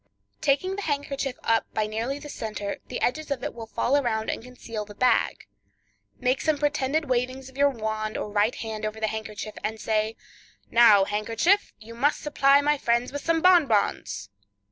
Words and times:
Taking 0.41 0.77
the 0.77 0.81
handkerchief 0.81 1.35
up 1.43 1.71
by 1.75 1.85
nearly 1.85 2.17
the 2.17 2.27
center, 2.27 2.77
the 2.87 2.99
edges 3.03 3.29
of 3.29 3.43
it 3.43 3.53
will 3.53 3.67
fall 3.67 3.95
around 3.95 4.31
and 4.31 4.41
conceal 4.41 4.83
the 4.83 4.95
bag; 4.95 5.45
make 6.19 6.41
some 6.41 6.57
pretended 6.57 7.05
wavings 7.07 7.49
of 7.49 7.55
your 7.55 7.69
wand 7.69 8.17
or 8.17 8.27
right 8.31 8.55
hand 8.55 8.83
over 8.83 8.99
the 8.99 9.05
handkerchief, 9.05 9.53
and 9.63 9.79
say, 9.79 10.15
"Now, 10.71 11.05
handkerchief, 11.05 11.71
you 11.77 11.93
must 11.93 12.19
supply 12.19 12.61
my 12.61 12.79
friends 12.79 13.11
with 13.11 13.23
some 13.23 13.41
bonbons." 13.43 14.31